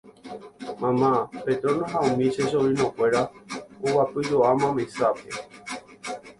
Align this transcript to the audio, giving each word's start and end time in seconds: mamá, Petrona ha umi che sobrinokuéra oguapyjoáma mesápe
mamá, 0.83 1.11
Petrona 1.45 1.85
ha 1.91 1.99
umi 2.09 2.25
che 2.33 2.43
sobrinokuéra 2.51 3.21
oguapyjoáma 3.85 4.67
mesápe 4.77 5.27